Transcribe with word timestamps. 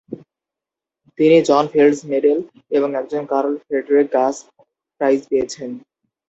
তিন 1.19 1.31
জন 1.49 1.63
Fields 1.73 1.99
medal 2.11 2.39
এবং 2.77 2.89
একজন 2.95 3.23
কার্ল 3.31 3.53
ফ্রেডরিক 3.65 4.07
গাস 4.15 4.35
প্রাইজ 5.01 5.19
পেয়েছেন। 5.29 5.69